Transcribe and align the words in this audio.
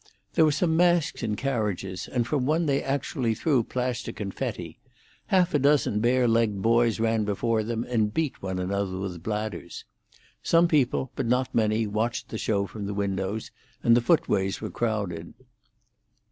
There 0.33 0.45
were 0.45 0.51
some 0.51 0.75
masks 0.75 1.21
in 1.21 1.35
carriages, 1.35 2.07
and 2.07 2.25
from 2.25 2.43
one 2.47 2.65
they 2.65 2.81
actually 2.81 3.35
threw 3.35 3.61
plaster 3.61 4.11
confetti; 4.11 4.79
half 5.27 5.53
a 5.53 5.59
dozen 5.59 5.99
bare 5.99 6.27
legged 6.27 6.63
boys 6.63 6.99
ran 6.99 7.23
before 7.23 7.59
and 7.59 8.11
beat 8.11 8.41
one 8.41 8.57
another 8.57 8.97
with 8.97 9.21
bladders, 9.21 9.85
Some 10.41 10.67
people, 10.67 11.11
but 11.15 11.27
not 11.27 11.53
many, 11.53 11.85
watched 11.85 12.29
the 12.29 12.39
show 12.39 12.65
from 12.65 12.87
the 12.87 12.95
windows, 12.95 13.51
and 13.83 13.95
the 13.95 14.01
footways 14.01 14.59
were 14.59 14.71
crowded. 14.71 15.35